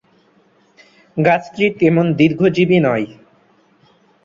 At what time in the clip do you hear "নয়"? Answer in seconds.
2.79-3.07